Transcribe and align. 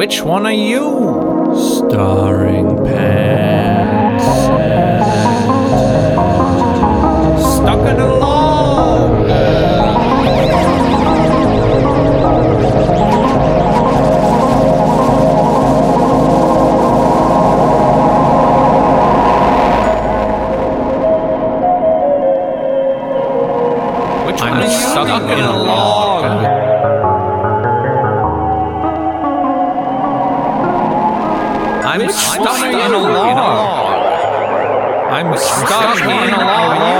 Which 0.00 0.22
one 0.22 0.46
are 0.46 0.52
you? 0.54 1.52
Starring 1.54 2.74
Pants. 2.86 4.24
Stuck 7.44 7.86
in 7.86 8.00
a 8.00 8.14
log. 8.14 9.20
Which 24.26 24.40
I'm 24.40 24.50
one 24.50 24.60
are 24.60 24.64
you? 24.64 24.70
stuck 24.70 25.30
in 25.30 25.44
a 25.44 25.56
log. 25.62 27.09
I'm 31.92 32.08
stuck 32.08 32.62
in 32.62 32.94
a 32.94 32.98
log. 32.98 33.36
I'm 35.10 35.36
stuck 35.36 36.00
in 36.00 36.32
a 36.32 36.38
log. 36.38 36.99